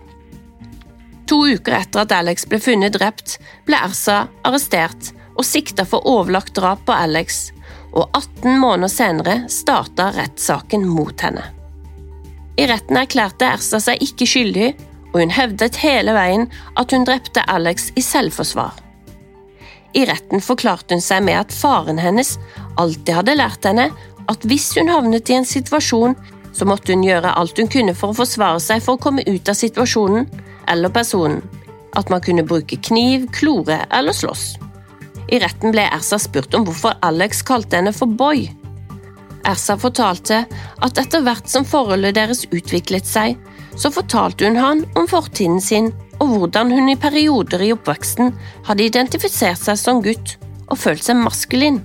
To 1.31 1.39
uker 1.49 1.79
etter 1.79 2.03
at 2.03 2.13
Alex 2.13 2.45
ble 2.49 2.59
funnet 2.61 2.97
drept, 2.99 3.39
ble 3.67 3.79
Ersa 3.79 4.27
arrestert 4.45 5.13
og 5.33 5.47
sikta 5.49 5.87
for 5.89 6.05
overlagt 6.09 6.55
drap 6.59 6.85
på 6.89 6.93
Alex, 6.93 7.51
og 7.93 8.09
18 8.17 8.59
måneder 8.61 8.93
senere 8.93 9.37
starta 9.53 10.11
rettssaken 10.17 10.85
mot 10.89 11.25
henne. 11.25 11.45
I 12.61 12.67
retten 12.69 12.99
erklærte 13.01 13.49
Ersa 13.49 13.81
seg 13.81 14.03
ikke 14.05 14.29
skyldig, 14.29 14.73
og 15.13 15.21
hun 15.21 15.33
hevdet 15.33 15.81
hele 15.81 16.13
veien 16.17 16.49
at 16.81 16.93
hun 16.93 17.05
drepte 17.09 17.45
Alex 17.49 17.91
i 17.97 18.05
selvforsvar. 18.05 18.77
I 19.93 20.07
retten 20.09 20.41
forklarte 20.41 20.97
hun 20.97 21.05
seg 21.05 21.25
med 21.25 21.37
at 21.37 21.53
faren 21.53 22.01
hennes 22.01 22.39
alltid 22.81 23.13
hadde 23.19 23.37
lært 23.37 23.69
henne 23.69 23.91
at 24.31 24.47
hvis 24.47 24.71
hun 24.79 24.91
havnet 24.93 25.31
i 25.31 25.39
en 25.39 25.49
situasjon, 25.49 26.15
så 26.53 26.69
måtte 26.69 26.93
hun 26.93 27.05
gjøre 27.07 27.33
alt 27.39 27.59
hun 27.59 27.71
kunne 27.73 27.95
for 27.97 28.13
å 28.13 28.19
forsvare 28.23 28.61
seg 28.63 28.83
for 28.85 28.99
å 28.99 29.03
komme 29.03 29.25
ut 29.27 29.49
av 29.49 29.57
situasjonen 29.59 30.29
eller 30.71 30.93
personen. 30.93 31.41
At 31.97 32.09
man 32.13 32.23
kunne 32.25 32.45
bruke 32.49 32.79
kniv, 32.81 33.27
klore 33.37 33.83
eller 33.93 34.17
slåss. 34.17 34.57
I 35.33 35.41
retten 35.41 35.73
ble 35.73 35.85
Ersa 35.89 36.19
spurt 36.21 36.55
om 36.57 36.67
hvorfor 36.69 36.99
Alex 37.05 37.43
kalte 37.47 37.79
henne 37.79 37.93
for 37.97 38.11
Boy. 38.11 38.47
Ersa 39.49 39.77
fortalte 39.81 40.45
at 40.85 41.01
etter 41.01 41.25
hvert 41.25 41.49
som 41.51 41.67
forholdet 41.67 42.17
deres 42.19 42.45
utviklet 42.51 43.09
seg, 43.09 43.37
så 43.77 43.91
fortalte 43.93 44.47
hun 44.47 44.59
han 44.61 44.85
om 44.99 45.09
fortiden 45.09 45.61
sin 45.61 45.91
og 46.23 46.37
hvordan 46.37 46.71
hun 46.71 46.91
i 46.93 46.99
perioder 47.01 47.65
i 47.65 47.73
oppveksten 47.75 48.35
hadde 48.69 48.87
identifisert 48.87 49.59
seg 49.59 49.81
som 49.81 50.03
gutt 50.05 50.37
og 50.69 50.79
følt 50.79 51.03
seg 51.05 51.19
maskulin. 51.19 51.81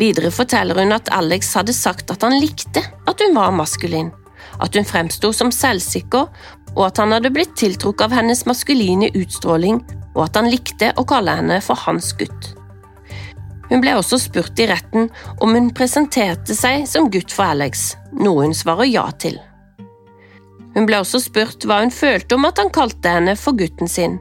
Videre 0.00 0.30
forteller 0.32 0.78
hun 0.80 0.94
at 0.96 1.10
Alex 1.12 1.52
hadde 1.58 1.74
sagt 1.76 2.10
at 2.12 2.24
han 2.24 2.38
likte 2.40 2.80
at 2.80 3.20
hun 3.20 3.36
var 3.36 3.52
maskulin, 3.52 4.08
at 4.60 4.76
hun 4.76 4.86
fremsto 4.88 5.32
som 5.36 5.52
selvsikker, 5.52 6.30
og 6.76 6.84
at 6.86 7.00
han 7.02 7.12
hadde 7.12 7.32
blitt 7.34 7.52
tiltrukket 7.58 8.06
av 8.06 8.14
hennes 8.16 8.46
maskuline 8.48 9.10
utstråling, 9.18 9.82
og 10.14 10.24
at 10.24 10.40
han 10.40 10.48
likte 10.50 10.94
å 10.96 11.04
kalle 11.08 11.36
henne 11.40 11.60
for 11.64 11.78
hans 11.84 12.14
gutt. 12.16 12.54
Hun 13.70 13.82
ble 13.84 13.92
også 13.98 14.18
spurt 14.18 14.58
i 14.58 14.66
retten 14.70 15.10
om 15.38 15.52
hun 15.54 15.68
presenterte 15.76 16.56
seg 16.58 16.88
som 16.90 17.10
gutt 17.12 17.30
for 17.34 17.52
Alex, 17.52 17.92
noe 18.18 18.48
hun 18.48 18.56
svarer 18.56 18.88
ja 18.90 19.04
til. 19.22 19.36
Hun 20.74 20.86
ble 20.86 21.02
også 21.02 21.20
spurt 21.22 21.66
hva 21.66 21.80
hun 21.82 21.92
følte 21.94 22.38
om 22.38 22.46
at 22.48 22.58
han 22.62 22.72
kalte 22.74 23.12
henne 23.18 23.36
for 23.38 23.58
gutten 23.58 23.90
sin, 23.90 24.18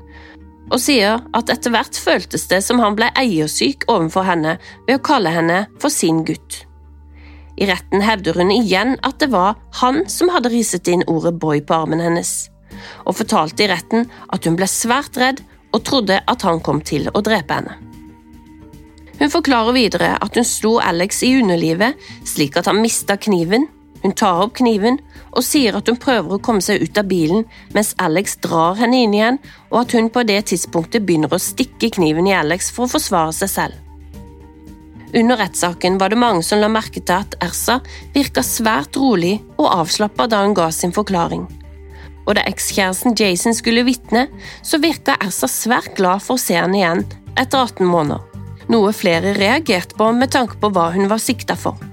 og 0.70 0.80
sier 0.82 1.20
at 1.36 1.52
etter 1.52 1.74
hvert 1.74 1.98
føltes 1.98 2.48
det 2.52 2.62
som 2.66 2.82
han 2.84 2.98
ble 2.98 3.10
eiersyk 3.18 3.88
overfor 3.90 4.28
henne 4.28 4.58
ved 4.88 5.00
å 5.00 5.04
kalle 5.06 5.34
henne 5.34 5.64
for 5.82 5.94
sin 5.94 6.24
gutt. 6.28 6.64
I 7.60 7.68
retten 7.68 8.04
hevder 8.06 8.38
hun 8.40 8.54
igjen 8.56 8.96
at 9.04 9.20
det 9.20 9.32
var 9.34 9.58
han 9.82 10.06
som 10.12 10.32
hadde 10.32 10.52
riset 10.54 10.88
inn 10.88 11.04
ordet 11.12 11.36
boy 11.42 11.60
på 11.60 11.82
armen 11.82 12.04
hennes, 12.04 12.48
og 13.04 13.18
fortalte 13.20 13.66
i 13.66 13.72
retten 13.72 14.08
at 14.32 14.48
hun 14.48 14.56
ble 14.60 14.70
svært 14.70 15.20
redd 15.20 15.44
og 15.76 15.84
trodde 15.86 16.22
at 16.26 16.46
han 16.48 16.62
kom 16.64 16.80
til 16.86 17.10
å 17.12 17.24
drepe 17.26 17.60
henne. 17.60 17.76
Hun 19.20 19.34
forklarer 19.34 19.76
videre 19.76 20.14
at 20.24 20.38
hun 20.40 20.48
slo 20.48 20.78
Alex 20.80 21.20
i 21.28 21.34
underlivet 21.42 22.00
slik 22.28 22.56
at 22.56 22.70
han 22.72 22.80
mista 22.80 23.20
kniven 23.20 23.68
hun 24.04 24.16
tar 24.16 24.46
opp 24.46 24.56
kniven 24.60 25.00
og 25.34 25.46
sier 25.46 25.76
at 25.78 25.90
hun 25.90 26.00
prøver 26.00 26.36
å 26.36 26.42
komme 26.44 26.64
seg 26.64 26.82
ut 26.84 26.98
av 26.98 27.10
bilen 27.10 27.46
mens 27.76 27.94
Alex 28.02 28.40
drar 28.44 28.80
henne 28.80 29.04
inn 29.04 29.14
igjen, 29.16 29.38
og 29.70 29.84
at 29.84 29.94
hun 29.98 30.10
på 30.14 30.24
det 30.28 30.42
tidspunktet 30.52 31.06
begynner 31.06 31.34
å 31.34 31.42
stikke 31.42 31.92
kniven 31.98 32.30
i 32.30 32.36
Alex 32.38 32.72
for 32.74 32.88
å 32.88 32.94
forsvare 32.96 33.36
seg 33.36 33.54
selv. 33.54 33.86
Under 35.14 35.40
rettssaken 35.42 35.98
var 35.98 36.14
det 36.14 36.20
mange 36.22 36.44
som 36.46 36.60
la 36.62 36.70
merke 36.70 37.02
til 37.02 37.16
at 37.16 37.38
Ersa 37.42 37.80
virka 38.14 38.44
svært 38.46 38.98
rolig 39.00 39.40
og 39.58 39.72
avslappa 39.72 40.28
da 40.30 40.44
hun 40.44 40.54
ga 40.58 40.70
sin 40.74 40.94
forklaring. 40.94 41.48
Og 42.28 42.36
da 42.38 42.46
ekskjæresten 42.46 43.18
Jason 43.18 43.56
skulle 43.58 43.88
vitne, 43.88 44.28
så 44.62 44.78
virka 44.78 45.18
Ersa 45.26 45.50
svært 45.50 45.96
glad 45.98 46.22
for 46.22 46.38
å 46.38 46.42
se 46.42 46.60
henne 46.60 46.78
igjen 46.78 47.06
etter 47.40 47.58
18 47.58 47.90
måneder, 47.90 48.22
noe 48.70 48.94
flere 48.94 49.34
reagerte 49.38 49.98
på 49.98 50.12
med 50.14 50.36
tanke 50.36 50.62
på 50.62 50.70
hva 50.76 50.92
hun 50.94 51.10
var 51.10 51.22
sikta 51.24 51.58
for. 51.58 51.89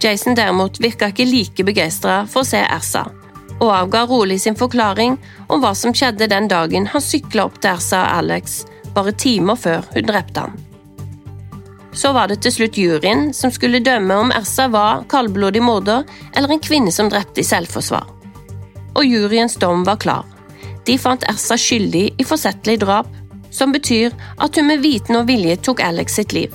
Jason 0.00 0.36
derimot 0.36 0.80
virka 0.82 1.08
ikke 1.12 1.26
like 1.28 1.64
begeistra 1.66 2.24
for 2.30 2.42
å 2.42 2.48
se 2.48 2.60
Ersa, 2.60 3.06
og 3.60 3.70
avga 3.72 4.04
rolig 4.10 4.40
sin 4.42 4.58
forklaring 4.58 5.16
om 5.48 5.62
hva 5.62 5.72
som 5.78 5.94
skjedde 5.94 6.28
den 6.30 6.48
dagen 6.50 6.88
han 6.90 7.04
sykla 7.04 7.46
opp 7.48 7.60
til 7.60 7.74
Ersa 7.74 8.02
og 8.02 8.20
Alex, 8.20 8.62
bare 8.94 9.14
timer 9.16 9.58
før 9.58 9.86
hun 9.94 10.08
drepte 10.10 10.46
han. 10.46 10.56
Så 11.94 12.10
var 12.12 12.28
det 12.28 12.40
til 12.42 12.52
slutt 12.52 12.78
juryen 12.78 13.28
som 13.36 13.52
skulle 13.54 13.82
dømme 13.84 14.16
om 14.18 14.32
Ersa 14.34 14.66
var 14.72 15.04
kaldblodig 15.10 15.62
morder 15.62 16.02
eller 16.34 16.56
en 16.56 16.62
kvinne 16.62 16.92
som 16.92 17.10
drepte 17.10 17.44
i 17.44 17.46
selvforsvar. 17.46 18.08
Og 18.98 19.06
juryens 19.06 19.54
dom 19.62 19.86
var 19.86 20.00
klar. 20.02 20.26
De 20.86 20.98
fant 20.98 21.22
Ersa 21.30 21.56
skyldig 21.58 22.08
i 22.18 22.26
forsettlig 22.26 22.80
drap, 22.82 23.06
som 23.54 23.72
betyr 23.72 24.10
at 24.42 24.58
hun 24.58 24.66
med 24.72 24.82
viten 24.82 25.20
og 25.20 25.28
vilje 25.30 25.56
tok 25.62 25.82
Alex 25.86 26.18
sitt 26.18 26.34
liv. 26.34 26.50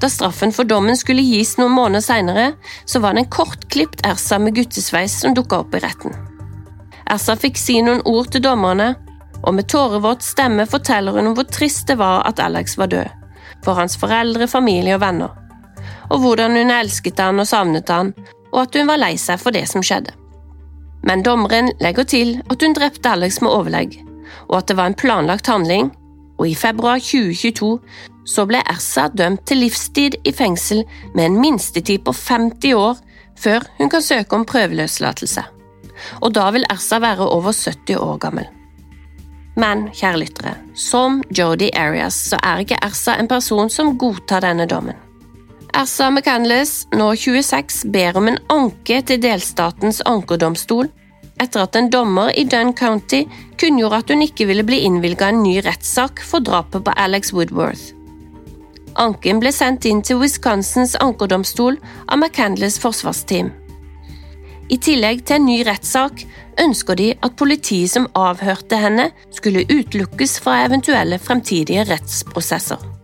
Da 0.00 0.08
straffen 0.10 0.52
for 0.54 0.64
dommen 0.64 0.96
skulle 0.96 1.24
gis 1.26 1.56
noen 1.58 1.74
måneder 1.74 2.04
senere, 2.04 2.46
så 2.86 3.00
var 3.02 3.14
det 3.14 3.24
en 3.24 3.32
kortklipt 3.34 4.04
Ersa 4.06 4.38
med 4.38 4.54
guttesveis 4.54 5.20
som 5.22 5.34
dukka 5.34 5.64
opp 5.64 5.74
i 5.74 5.82
retten. 5.82 6.14
Ersa 7.10 7.34
fikk 7.40 7.58
si 7.58 7.80
noen 7.82 8.04
ord 8.06 8.30
til 8.30 8.44
dommerne, 8.44 8.92
og 9.42 9.54
med 9.54 9.68
tårevåt 9.70 10.22
stemme 10.22 10.66
forteller 10.70 11.14
hun 11.14 11.30
om 11.30 11.36
hvor 11.38 11.48
trist 11.50 11.86
det 11.90 11.98
var 11.98 12.24
at 12.28 12.40
Alex 12.42 12.76
var 12.78 12.90
død, 12.94 13.10
for 13.64 13.78
hans 13.78 13.96
foreldre, 13.98 14.46
familie 14.50 14.96
og 14.98 15.02
venner, 15.02 15.34
og 16.10 16.22
hvordan 16.22 16.56
hun 16.58 16.74
elsket 16.74 17.18
han 17.22 17.42
og 17.42 17.48
savnet 17.50 17.90
han, 17.90 18.14
og 18.52 18.64
at 18.64 18.78
hun 18.78 18.90
var 18.90 19.02
lei 19.02 19.14
seg 19.18 19.40
for 19.42 19.54
det 19.54 19.66
som 19.70 19.82
skjedde. 19.84 20.14
Men 21.06 21.22
dommeren 21.22 21.70
legger 21.82 22.06
til 22.06 22.36
at 22.50 22.62
hun 22.62 22.74
drepte 22.76 23.10
Alex 23.10 23.40
med 23.42 23.54
overlegg, 23.54 23.98
og 24.48 24.60
at 24.60 24.70
det 24.70 24.78
var 24.78 24.90
en 24.90 24.98
planlagt 24.98 25.50
handling, 25.50 25.90
og 26.38 26.48
i 26.48 26.54
februar 26.54 27.02
2022 27.02 27.78
så 28.28 28.44
ble 28.48 28.60
Ersa 28.68 29.08
dømt 29.08 29.44
til 29.48 29.62
livstid 29.64 30.18
i 30.24 30.32
fengsel 30.36 30.84
med 31.14 31.24
en 31.24 31.40
minstetid 31.42 32.04
på 32.06 32.14
50 32.14 32.74
år 32.78 33.00
før 33.38 33.66
hun 33.78 33.90
kan 33.90 34.04
søke 34.04 34.36
om 34.36 34.46
prøveløslatelse. 34.48 35.44
Og 36.22 36.34
da 36.34 36.50
vil 36.54 36.66
Ersa 36.70 37.00
være 37.02 37.26
over 37.26 37.52
70 37.52 37.96
år 37.96 38.16
gammel. 38.22 38.46
Men, 39.58 39.88
kjære 39.90 40.20
lyttere, 40.22 40.54
som 40.78 41.18
Jodi 41.34 41.72
Arias 41.74 42.14
så 42.30 42.38
er 42.46 42.62
ikke 42.62 42.78
Ersa 42.86 43.16
en 43.18 43.30
person 43.30 43.70
som 43.70 43.96
godtar 43.98 44.44
denne 44.46 44.68
dommen. 44.70 44.94
Ersa 45.74 46.10
McCandless, 46.10 46.86
nå 46.94 47.10
26, 47.14 47.90
ber 47.92 48.16
om 48.16 48.30
en 48.30 48.38
anke 48.50 49.00
til 49.02 49.20
delstatens 49.22 50.00
ankerdomstol 50.06 50.88
etter 51.42 51.64
at 51.64 51.76
en 51.78 51.90
dommer 51.90 52.32
i 52.38 52.44
Dunn 52.48 52.74
County 52.76 53.24
kunngjorde 53.60 54.02
at 54.02 54.10
hun 54.12 54.24
ikke 54.26 54.48
ville 54.50 54.66
bli 54.66 54.82
innvilga 54.86 55.30
en 55.32 55.42
ny 55.44 55.58
rettssak 55.64 56.22
for 56.24 56.44
drapet 56.44 56.84
på 56.86 56.94
Alex 56.96 57.32
Woodworth. 57.34 57.94
Anken 58.98 59.38
ble 59.42 59.52
sendt 59.54 59.86
inn 59.86 60.02
til 60.02 60.18
Wisconsins 60.22 60.96
ankerdomstol 60.98 61.78
av 62.08 62.18
McCandless 62.18 62.80
forsvarsteam. 62.82 63.52
I 64.68 64.76
tillegg 64.84 65.22
til 65.24 65.38
en 65.38 65.46
ny 65.48 65.62
rettssak 65.64 66.26
ønsker 66.60 66.98
de 66.98 67.12
at 67.24 67.38
politiet 67.40 67.94
som 67.94 68.10
avhørte 68.18 68.76
henne, 68.76 69.08
skulle 69.32 69.64
utelukkes 69.70 70.38
fra 70.42 70.64
eventuelle 70.66 71.20
fremtidige 71.22 71.86
rettsprosesser. 71.88 72.97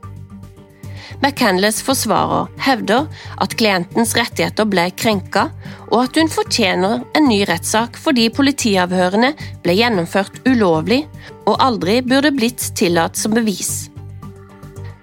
McCandless 1.22 1.82
forsvarer 1.84 2.48
hevder 2.64 3.06
at 3.40 3.54
klientens 3.58 4.14
rettigheter 4.18 4.66
ble 4.68 4.88
krenka, 4.98 5.48
og 5.92 6.06
at 6.06 6.18
hun 6.18 6.30
fortjener 6.32 7.02
en 7.16 7.28
ny 7.30 7.42
rettssak 7.48 7.98
fordi 8.00 8.28
politiavhørene 8.34 9.32
ble 9.64 9.76
gjennomført 9.78 10.42
ulovlig 10.48 11.04
og 11.44 11.58
aldri 11.62 12.00
burde 12.04 12.32
blitt 12.34 12.70
tillatt 12.78 13.20
som 13.20 13.36
bevis. 13.36 13.90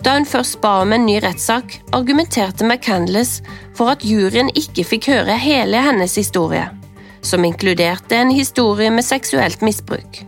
Da 0.02 0.16
hun 0.18 0.26
først 0.26 0.58
ba 0.64 0.80
om 0.82 0.94
en 0.96 1.06
ny 1.06 1.20
rettssak, 1.22 1.78
argumenterte 1.94 2.66
McCandless 2.66 3.42
for 3.78 3.94
at 3.94 4.06
juryen 4.06 4.50
ikke 4.58 4.86
fikk 4.96 5.12
høre 5.14 5.38
hele 5.38 5.82
hennes 5.86 6.18
historie, 6.18 6.66
som 7.22 7.46
inkluderte 7.46 8.18
en 8.18 8.34
historie 8.34 8.90
med 8.94 9.06
seksuelt 9.06 9.62
misbruk. 9.62 10.24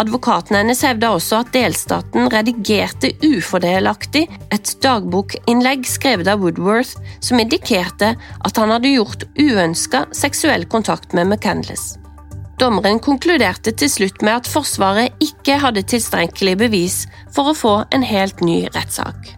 Advokaten 0.00 0.56
hennes 0.56 0.80
hevda 0.86 1.10
også 1.12 1.42
at 1.42 1.50
delstaten 1.52 2.30
redigerte 2.32 3.10
ufordelaktig 3.26 4.24
et 4.54 4.70
dagbokinnlegg 4.84 5.84
skrevet 5.88 6.30
av 6.32 6.40
Woodworth 6.40 6.96
som 7.20 7.42
indikerte 7.42 8.14
at 8.16 8.60
han 8.60 8.72
hadde 8.72 8.94
gjort 8.94 9.26
uønska 9.36 10.06
seksuell 10.16 10.64
kontakt 10.72 11.12
med 11.12 11.28
McCandless. 11.28 11.98
Dommeren 12.60 13.00
konkluderte 13.02 13.72
til 13.76 13.90
slutt 13.90 14.22
med 14.22 14.42
at 14.42 14.48
Forsvaret 14.48 15.22
ikke 15.24 15.58
hadde 15.60 15.84
tilstrekkelig 15.92 16.56
bevis 16.60 16.98
for 17.34 17.50
å 17.50 17.56
få 17.58 17.76
en 17.92 18.04
helt 18.06 18.40
ny 18.44 18.62
rettssak. 18.72 19.32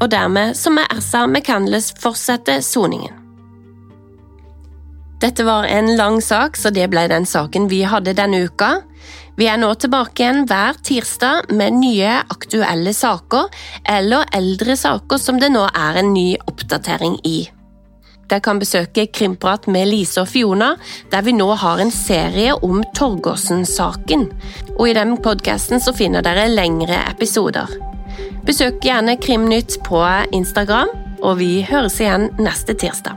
Og 0.00 0.08
dermed 0.12 0.56
så 0.56 0.72
må 0.72 0.84
Ersa 0.88 1.26
McCandless 1.26 1.90
fortsette 2.00 2.60
soningen. 2.64 3.16
Dette 5.20 5.44
var 5.44 5.66
en 5.68 5.96
lang 5.98 6.22
sak, 6.24 6.56
så 6.56 6.70
det 6.72 6.86
ble 6.88 7.02
den 7.10 7.26
saken 7.28 7.66
vi 7.68 7.82
hadde 7.84 8.14
denne 8.16 8.46
uka. 8.46 8.78
Vi 9.40 9.46
er 9.48 9.56
nå 9.56 9.70
tilbake 9.80 10.20
igjen 10.20 10.42
hver 10.44 10.76
tirsdag 10.84 11.46
med 11.56 11.78
nye 11.80 12.18
aktuelle 12.28 12.92
saker, 12.92 13.46
eller 13.88 14.28
eldre 14.36 14.74
saker 14.76 15.16
som 15.22 15.38
det 15.40 15.48
nå 15.54 15.62
er 15.64 15.96
en 16.02 16.10
ny 16.12 16.34
oppdatering 16.44 17.16
i. 17.24 17.38
Dere 18.28 18.44
kan 18.44 18.60
besøke 18.60 19.06
Krimprat 19.08 19.64
med 19.64 19.88
Lise 19.88 20.20
og 20.20 20.28
Fiona, 20.28 20.74
der 21.10 21.24
vi 21.24 21.32
nå 21.32 21.48
har 21.62 21.80
en 21.80 21.90
serie 21.94 22.52
om 22.52 22.84
Torgersen-saken. 22.98 24.28
Og 24.76 24.84
i 24.90 24.94
den 25.00 25.16
podkasten 25.24 25.80
finner 25.96 26.20
dere 26.20 26.44
lengre 26.52 27.00
episoder. 27.08 27.72
Besøk 28.44 28.84
gjerne 28.84 29.16
Krimnytt 29.24 29.80
på 29.88 30.04
Instagram, 30.36 30.92
og 31.24 31.40
vi 31.40 31.62
høres 31.64 31.96
igjen 32.04 32.28
neste 32.36 32.76
tirsdag. 32.76 33.16